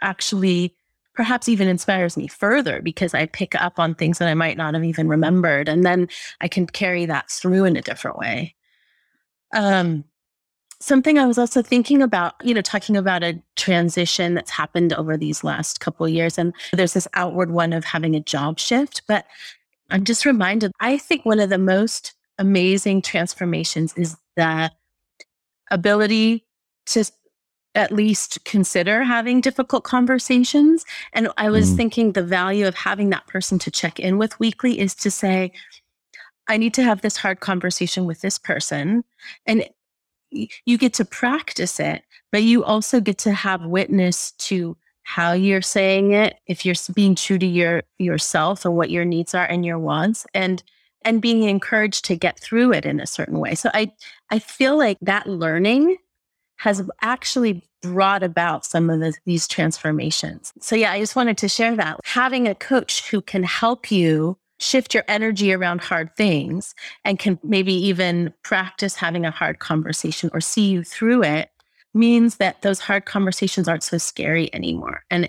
[0.02, 0.76] actually
[1.14, 4.74] perhaps even inspires me further because I pick up on things that I might not
[4.74, 5.68] have even remembered.
[5.68, 6.08] And then
[6.40, 8.54] I can carry that through in a different way.
[9.52, 10.04] Um,
[10.80, 15.16] something I was also thinking about, you know, talking about a transition that's happened over
[15.16, 16.38] these last couple of years.
[16.38, 19.02] And there's this outward one of having a job shift.
[19.06, 19.26] But
[19.90, 24.72] I'm just reminded, I think one of the most amazing transformations is the
[25.70, 26.46] ability
[26.86, 27.04] to
[27.74, 30.84] at least consider having difficult conversations.
[31.12, 31.76] And I was mm.
[31.76, 35.52] thinking the value of having that person to check in with weekly is to say,
[36.48, 39.04] I need to have this hard conversation with this person.
[39.46, 39.68] And
[40.30, 45.62] you get to practice it, but you also get to have witness to how you're
[45.62, 49.64] saying it, if you're being true to your yourself and what your needs are and
[49.64, 50.26] your wants.
[50.34, 50.62] And
[51.02, 53.54] and being encouraged to get through it in a certain way.
[53.54, 53.92] So I
[54.30, 55.96] I feel like that learning
[56.58, 60.52] has actually brought about some of the, these transformations.
[60.60, 61.98] So yeah, I just wanted to share that.
[62.04, 67.38] Having a coach who can help you shift your energy around hard things and can
[67.42, 71.50] maybe even practice having a hard conversation or see you through it
[71.94, 75.02] means that those hard conversations aren't so scary anymore.
[75.10, 75.28] And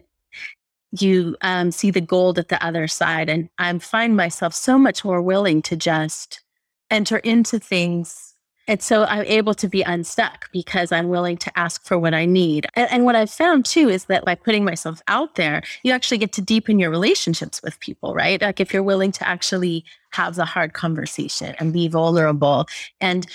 [1.00, 3.30] you um, see the gold at the other side.
[3.30, 6.44] And I find myself so much more willing to just
[6.90, 8.31] enter into things.
[8.72, 12.24] And so I'm able to be unstuck because I'm willing to ask for what I
[12.24, 12.68] need.
[12.74, 16.20] And, and what I've found too is that by putting myself out there, you actually
[16.20, 18.42] get to deepen your relationships with people, right?
[18.42, 22.66] Like if you're willing to actually have the hard conversation and be vulnerable.
[23.02, 23.28] And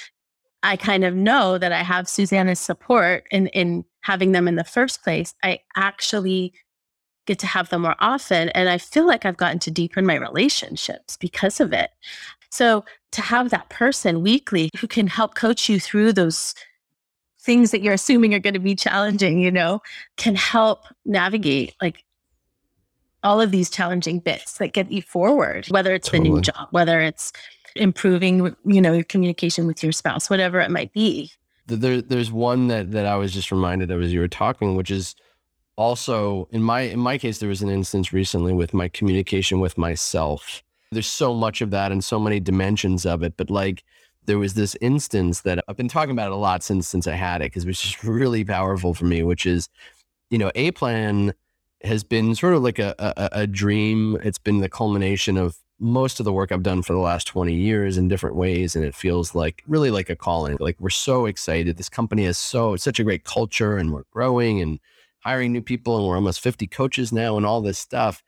[0.63, 4.65] I kind of know that I have Susanna's support in, in having them in the
[4.65, 5.35] first place.
[5.43, 6.55] I actually
[7.27, 8.49] get to have them more often.
[8.51, 11.91] And I feel like I've gotten to deepen my relationships because of it.
[12.51, 16.55] So to have that person weekly who can help coach you through those
[17.41, 19.81] things that you're assuming are going to be challenging, you know,
[20.17, 22.05] can help navigate like
[23.23, 26.29] all of these challenging bits that get you forward, whether it's totally.
[26.29, 27.33] the new job, whether it's
[27.75, 31.31] improving, you know, your communication with your spouse, whatever it might be.
[31.67, 34.91] There, there's one that, that I was just reminded of as you were talking, which
[34.91, 35.17] is
[35.77, 39.77] also in my in my case there was an instance recently with my communication with
[39.77, 43.83] myself there's so much of that and so many dimensions of it but like
[44.25, 47.15] there was this instance that I've been talking about it a lot since since I
[47.15, 49.69] had it because it was just really powerful for me which is
[50.31, 51.35] you know a plan
[51.83, 56.21] has been sort of like a, a, a dream it's been the culmination of most
[56.21, 58.75] of the work I've done for the last 20 years in different ways.
[58.75, 60.57] And it feels like really like a calling.
[60.59, 61.77] Like we're so excited.
[61.77, 64.81] This company has so, such a great culture and we're growing and
[65.21, 68.23] hiring new people and we're almost 50 coaches now and all this stuff.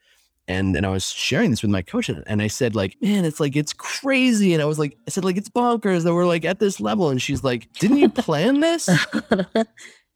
[0.49, 3.39] And and I was sharing this with my coach and I said like, man, it's
[3.39, 4.53] like it's crazy.
[4.53, 7.09] And I was like, I said like it's bonkers that we're like at this level.
[7.09, 8.89] And she's like, didn't you plan this?
[8.89, 9.63] uh-huh.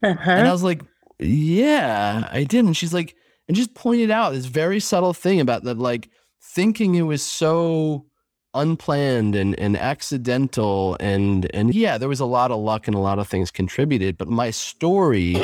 [0.01, 0.81] And I was like,
[1.19, 2.65] yeah, I did.
[2.65, 3.15] And she's like,
[3.47, 6.09] and just pointed out this very subtle thing about that, like
[6.41, 8.07] thinking it was so
[8.53, 12.99] unplanned and, and accidental and and yeah there was a lot of luck and a
[12.99, 15.35] lot of things contributed but my story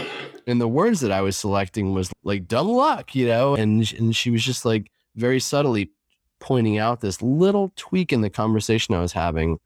[0.50, 3.54] and the words that I was selecting was like dumb luck, you know?
[3.56, 5.92] And, and she was just like very subtly
[6.40, 9.60] pointing out this little tweak in the conversation I was having,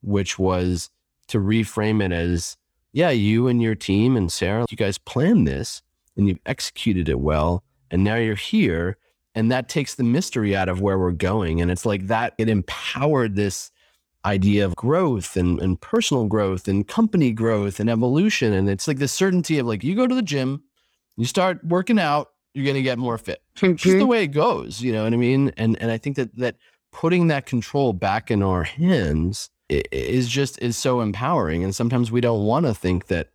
[0.00, 0.88] which was
[1.28, 2.56] to reframe it as,
[2.92, 5.82] yeah, you and your team and Sarah, you guys planned this
[6.16, 7.62] and you've executed it well.
[7.90, 8.96] And now you're here.
[9.34, 11.60] And that takes the mystery out of where we're going.
[11.60, 13.70] And it's like that, it empowered this
[14.24, 18.52] idea of growth and, and personal growth and company growth and evolution.
[18.52, 20.64] And it's like the certainty of like, you go to the gym,
[21.16, 23.42] you start working out, you're going to get more fit.
[23.56, 23.76] Mm-hmm.
[23.76, 25.52] Just the way it goes, you know what I mean?
[25.56, 26.56] And, and I think that, that
[26.92, 31.62] putting that control back in our hands is just, is so empowering.
[31.62, 33.28] And sometimes we don't want to think that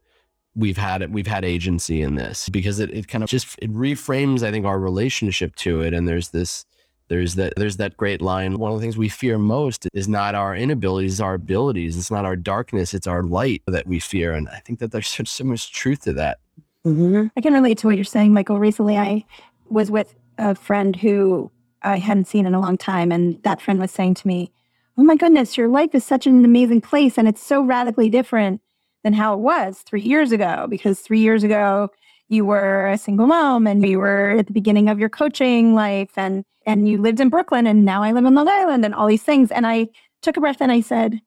[0.55, 3.71] we've had it, we've had agency in this because it, it kind of just, it
[3.73, 5.93] reframes, I think, our relationship to it.
[5.93, 6.65] And there's this,
[7.07, 8.57] there's that there's that great line.
[8.57, 11.97] One of the things we fear most is not our inabilities, our abilities.
[11.97, 14.33] It's not our darkness, it's our light that we fear.
[14.33, 16.39] And I think that there's such so much truth to that.
[16.83, 17.27] Mm-hmm.
[17.35, 18.59] I can relate to what you're saying, Michael.
[18.59, 19.25] Recently, I
[19.69, 23.79] was with a friend who I hadn't seen in a long time, and that friend
[23.79, 24.51] was saying to me,
[24.97, 28.61] "Oh my goodness, your life is such an amazing place, and it's so radically different
[29.05, 30.65] than how it was three years ago.
[30.67, 31.89] Because three years ago,
[32.27, 36.09] you were a single mom and you were at the beginning of your coaching life
[36.17, 39.05] and and you lived in Brooklyn and now I live on Long Island and all
[39.05, 39.51] these things.
[39.51, 39.89] And I
[40.23, 41.21] took a breath and I said,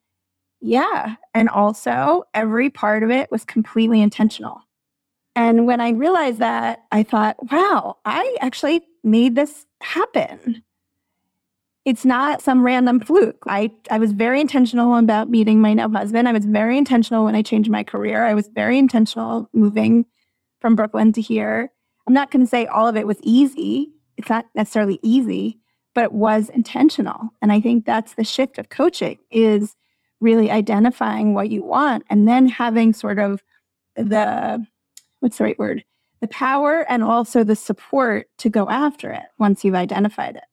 [0.61, 1.15] Yeah.
[1.33, 4.61] And also every part of it was completely intentional.
[5.37, 10.65] And when I realized that, I thought, wow, I actually made this happen.
[11.89, 13.45] It's not some random fluke.
[13.47, 16.29] I, I was very intentional about meeting my now husband.
[16.29, 18.27] I was very intentional when I changed my career.
[18.27, 20.05] I was very intentional moving
[20.61, 21.73] from Brooklyn to here.
[22.07, 23.95] I'm not going to say all of it was easy.
[24.19, 25.61] It's not necessarily easy,
[25.95, 27.31] but it was intentional.
[27.41, 29.75] And I think that's the shift of coaching is
[30.21, 33.43] really identifying what you want and then having sort of
[33.97, 34.63] the
[35.21, 35.85] what's the right word?
[36.21, 40.45] The power and also the support to go after it once you've identified it.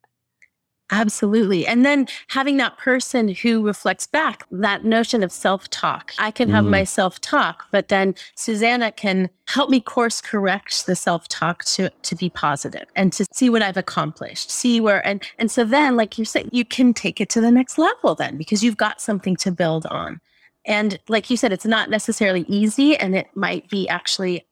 [0.91, 1.65] Absolutely.
[1.65, 6.13] And then having that person who reflects back that notion of self talk.
[6.19, 6.69] I can have mm.
[6.69, 11.89] my self talk, but then Susanna can help me course correct the self talk to,
[11.89, 15.95] to be positive and to see what I've accomplished, see where, and, and so then,
[15.95, 19.01] like you said, you can take it to the next level then because you've got
[19.01, 20.21] something to build on.
[20.65, 24.45] And like you said, it's not necessarily easy and it might be actually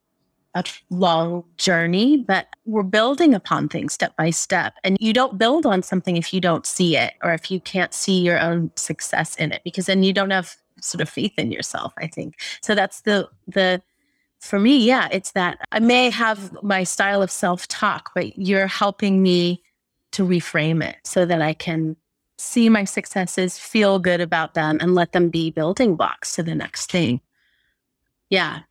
[0.56, 4.76] a long journey, but we're building upon things step by step.
[4.84, 7.94] And you don't build on something if you don't see it or if you can't
[7.94, 11.52] see your own success in it, because then you don't have sort of faith in
[11.52, 12.36] yourself, I think.
[12.62, 13.82] So that's the, the,
[14.40, 18.68] for me, yeah, it's that I may have my style of self talk, but you're
[18.68, 19.64] helping me
[20.12, 21.96] to reframe it so that I can
[22.38, 26.56] see my successes, feel good about them, and let them be building blocks to the
[26.56, 27.22] next thing.
[28.30, 28.62] Yeah.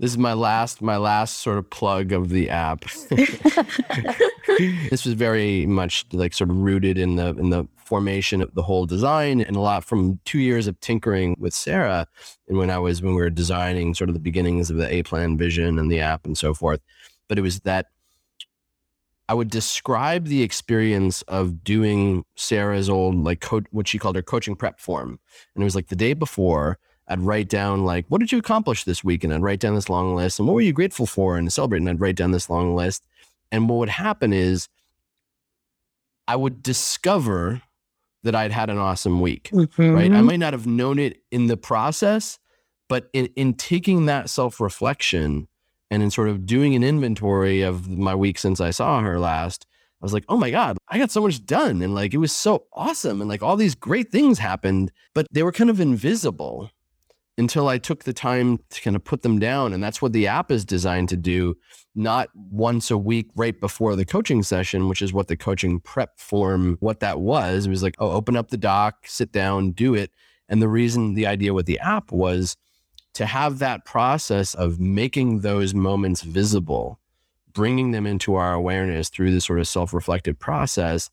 [0.00, 2.80] This is my last my last sort of plug of the app.
[3.10, 8.62] this was very much like sort of rooted in the in the formation of the
[8.62, 12.06] whole design and a lot from two years of tinkering with Sarah
[12.48, 15.02] and when I was when we were designing sort of the beginnings of the A
[15.02, 16.80] plan vision and the app and so forth.
[17.28, 17.88] But it was that
[19.28, 24.22] I would describe the experience of doing Sarah's old like co- what she called her
[24.22, 25.20] coaching prep form.
[25.54, 26.78] And it was like the day before
[27.10, 29.24] I'd write down like, what did you accomplish this week?
[29.24, 30.38] And I'd write down this long list.
[30.38, 31.80] And what were you grateful for and celebrate?
[31.80, 33.04] And I'd write down this long list.
[33.50, 34.68] And what would happen is
[36.28, 37.60] I would discover
[38.22, 39.90] that I'd had an awesome week, mm-hmm.
[39.90, 40.12] right?
[40.12, 42.38] I might not have known it in the process,
[42.88, 45.48] but in, in taking that self reflection
[45.90, 49.66] and in sort of doing an inventory of my week since I saw her last,
[50.00, 51.82] I was like, oh my God, I got so much done.
[51.82, 53.20] And like, it was so awesome.
[53.20, 56.70] And like, all these great things happened, but they were kind of invisible
[57.40, 59.72] until I took the time to kind of put them down.
[59.72, 61.56] And that's what the app is designed to do,
[61.94, 66.20] not once a week right before the coaching session, which is what the coaching prep
[66.20, 67.64] form, what that was.
[67.64, 70.10] It was like, oh, open up the doc, sit down, do it.
[70.50, 72.58] And the reason the idea with the app was
[73.14, 77.00] to have that process of making those moments visible,
[77.54, 81.08] bringing them into our awareness through this sort of self reflective process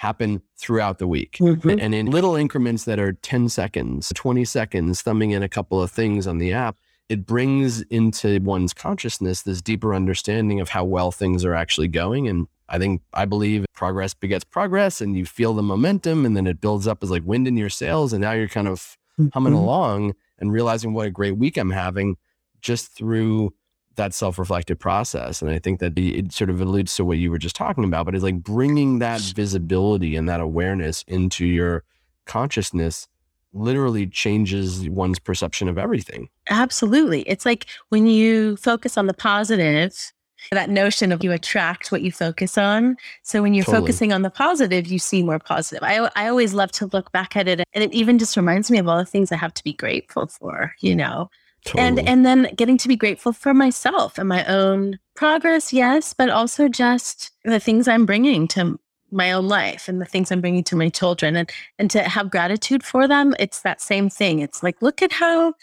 [0.00, 1.78] happen throughout the week mm-hmm.
[1.78, 5.90] and in little increments that are 10 seconds, 20 seconds, thumbing in a couple of
[5.90, 6.78] things on the app.
[7.10, 12.28] It brings into one's consciousness this deeper understanding of how well things are actually going.
[12.28, 16.46] And I think, I believe progress begets progress and you feel the momentum and then
[16.46, 18.14] it builds up as like wind in your sails.
[18.14, 18.96] And now you're kind of
[19.34, 19.62] humming mm-hmm.
[19.62, 22.16] along and realizing what a great week I'm having
[22.62, 23.52] just through
[23.96, 27.38] that self-reflective process and i think that it sort of alludes to what you were
[27.38, 31.84] just talking about but it's like bringing that visibility and that awareness into your
[32.26, 33.08] consciousness
[33.52, 40.12] literally changes one's perception of everything absolutely it's like when you focus on the positive
[40.52, 42.96] that notion of you attract what you focus on.
[43.22, 43.82] So when you're totally.
[43.82, 45.82] focusing on the positive, you see more positive.
[45.82, 48.78] I, I always love to look back at it and it even just reminds me
[48.78, 51.30] of all the things I have to be grateful for, you know,
[51.64, 51.86] Totally.
[51.86, 56.30] And and then getting to be grateful for myself and my own progress, yes, but
[56.30, 58.78] also just the things I'm bringing to
[59.12, 62.30] my own life and the things I'm bringing to my children and and to have
[62.30, 63.34] gratitude for them.
[63.38, 64.38] It's that same thing.
[64.38, 65.54] It's like look at how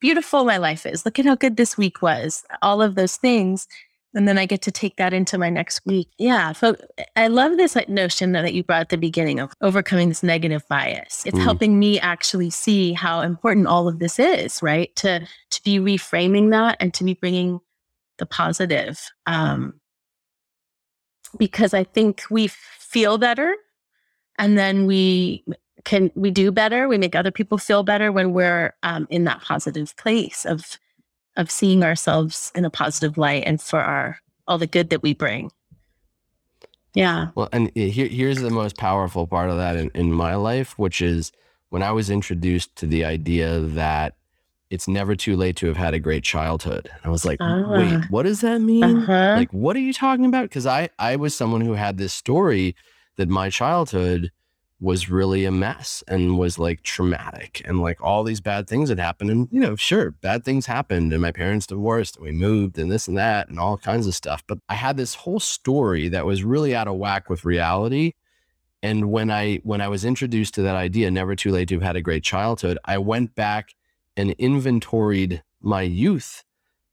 [0.00, 1.04] beautiful my life is.
[1.04, 2.44] Look at how good this week was.
[2.62, 3.66] All of those things
[4.16, 6.08] and then I get to take that into my next week.
[6.16, 6.52] Yeah.
[6.52, 6.74] So
[7.16, 11.22] I love this notion that you brought at the beginning of overcoming this negative bias.
[11.26, 11.42] It's mm.
[11.42, 14.94] helping me actually see how important all of this is, right?
[14.96, 17.60] To to be reframing that and to be bringing
[18.16, 18.98] the positive.
[19.26, 19.80] Um,
[21.38, 23.54] because I think we feel better,
[24.38, 25.44] and then we
[25.84, 26.88] can we do better.
[26.88, 30.78] We make other people feel better when we're um, in that positive place of
[31.36, 34.18] of seeing ourselves in a positive light and for our
[34.48, 35.50] all the good that we bring.
[36.94, 37.28] Yeah.
[37.34, 41.02] Well, and here, here's the most powerful part of that in, in my life, which
[41.02, 41.30] is
[41.68, 44.14] when I was introduced to the idea that
[44.70, 46.90] it's never too late to have had a great childhood.
[47.04, 48.06] I was like, uh, wait, ah.
[48.08, 48.82] what does that mean?
[48.82, 49.34] Uh-huh.
[49.36, 50.44] Like, what are you talking about?
[50.44, 52.74] Because I, I was someone who had this story
[53.16, 54.32] that my childhood
[54.78, 58.98] was really a mess and was like traumatic and like all these bad things had
[58.98, 59.30] happened.
[59.30, 62.90] And you know sure bad things happened and my parents divorced and we moved and
[62.90, 64.42] this and that and all kinds of stuff.
[64.46, 68.12] But i had this whole story that was really out of whack with reality.
[68.82, 71.82] And when i when i was introduced to that idea never too late to have
[71.82, 73.74] had a great childhood i went back
[74.16, 76.44] and inventoried my youth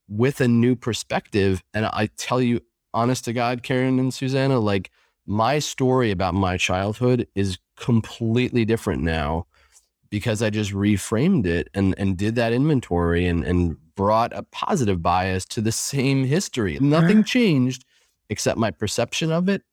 [0.08, 1.64] with a new perspective.
[1.74, 2.62] And i tell you
[2.94, 4.90] honest to god karen and susanna like
[5.26, 9.46] my story about my childhood is completely different now
[10.10, 15.02] because I just reframed it and, and did that inventory and, and brought a positive
[15.02, 16.78] bias to the same history.
[16.80, 17.84] Nothing changed
[18.30, 19.64] except my perception of it.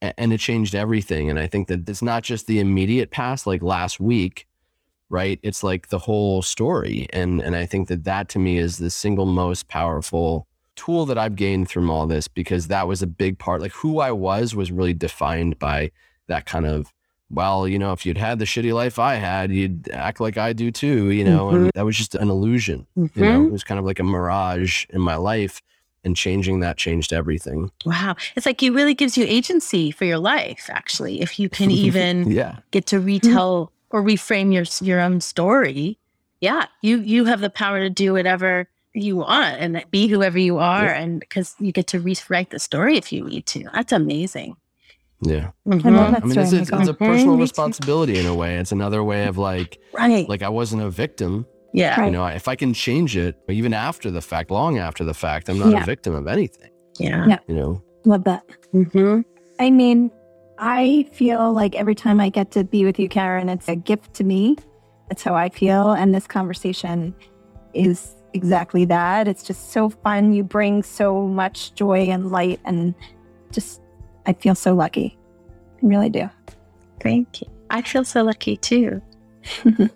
[0.00, 1.28] And it changed everything.
[1.28, 4.46] And I think that it's not just the immediate past, like last week,
[5.08, 5.40] right?
[5.42, 7.08] It's like the whole story.
[7.12, 10.46] And, and I think that that to me is the single most powerful
[10.76, 13.60] tool that I've gained from all this because that was a big part.
[13.60, 15.90] Like who I was was really defined by
[16.28, 16.92] that kind of
[17.30, 20.52] well, you know, if you'd had the shitty life I had, you'd act like I
[20.52, 21.56] do too, you know, mm-hmm.
[21.56, 22.86] and that was just an illusion.
[22.96, 23.18] Mm-hmm.
[23.18, 23.46] You know, mm-hmm.
[23.46, 25.62] it was kind of like a mirage in my life.
[26.02, 27.70] and changing that changed everything.
[27.84, 28.16] Wow.
[28.34, 32.30] It's like it really gives you agency for your life, actually, if you can even
[32.30, 32.56] yeah.
[32.70, 35.98] get to retell or reframe your your own story.
[36.40, 40.58] Yeah, you you have the power to do whatever you want and be whoever you
[40.58, 41.00] are yeah.
[41.00, 43.68] and because you get to rewrite the story if you need to.
[43.72, 44.56] That's amazing.
[45.22, 45.50] Yeah.
[45.66, 45.88] Mm-hmm.
[45.88, 48.56] I, I mean, it's, it's, it's, a personal responsibility in a way.
[48.56, 50.28] It's another way of like, right.
[50.28, 51.46] like I wasn't a victim.
[51.72, 52.04] Yeah.
[52.04, 55.48] You know, if I can change it, even after the fact, long after the fact,
[55.48, 55.82] I'm not yeah.
[55.82, 56.70] a victim of anything.
[56.98, 57.26] Yeah.
[57.26, 57.38] yeah.
[57.46, 58.44] You know, love that.
[58.74, 59.20] Mm-hmm.
[59.58, 60.10] I mean,
[60.58, 64.14] I feel like every time I get to be with you, Karen, it's a gift
[64.14, 64.56] to me.
[65.08, 65.92] That's how I feel.
[65.92, 67.14] And this conversation
[67.74, 69.28] is exactly that.
[69.28, 70.32] It's just so fun.
[70.32, 72.94] You bring so much joy and light, and
[73.50, 73.80] just,
[74.26, 75.16] I feel so lucky.
[75.82, 76.28] I really do.
[77.00, 77.48] Thank you.
[77.70, 79.00] I feel so lucky too.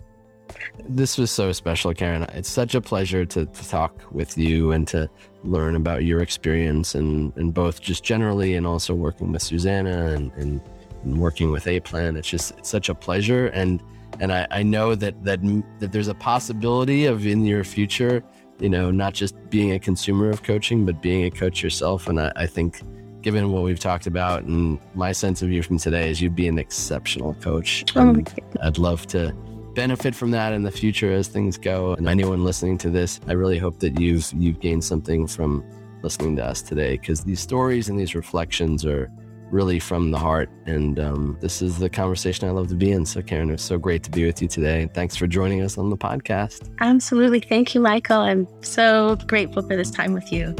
[0.89, 2.23] this was so special, Karen.
[2.33, 5.09] It's such a pleasure to, to, talk with you and to
[5.43, 10.31] learn about your experience and, and both just generally and also working with Susanna and,
[10.33, 10.61] and,
[11.03, 12.15] and working with A Plan.
[12.15, 13.81] It's just it's such a pleasure and
[14.19, 15.39] and I, I know that that
[15.79, 18.23] that there's a possibility of in your future,
[18.59, 22.07] you know, not just being a consumer of coaching, but being a coach yourself.
[22.07, 22.81] And I, I think
[23.25, 26.47] given what we've talked about and my sense of you from today is you'd be
[26.47, 27.83] an exceptional coach.
[27.95, 28.15] Oh
[28.61, 29.33] I'd love to
[29.73, 31.95] benefit from that in the future as things go.
[31.95, 35.65] And anyone listening to this, I really hope that you've you've gained something from
[36.03, 39.11] listening to us today because these stories and these reflections are
[39.49, 40.51] really from the heart.
[40.67, 43.07] And um, this is the conversation I love to be in.
[43.07, 44.87] So, Karen, it's so great to be with you today.
[44.93, 46.69] Thanks for joining us on the podcast.
[46.79, 47.39] Absolutely.
[47.39, 48.19] Thank you, Michael.
[48.19, 50.55] I'm so grateful for this time with you.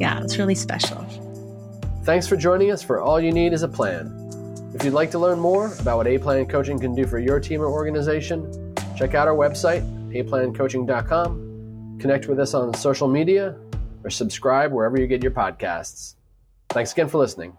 [0.00, 1.06] Yeah, it's really special.
[2.04, 4.72] Thanks for joining us for All You Need is a Plan.
[4.74, 7.38] If you'd like to learn more about what A Plan Coaching can do for your
[7.38, 13.56] team or organization, check out our website, aplancoaching.com, connect with us on social media,
[14.02, 16.16] or subscribe wherever you get your podcasts.
[16.70, 17.56] Thanks again for listening.